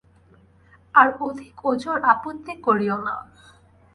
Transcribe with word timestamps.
আর 0.95 1.07
অধিক 1.21 1.55
ওজর 1.65 1.97
আপত্তি 2.13 2.53
করিয়ো 2.65 2.97
না। 3.05 3.15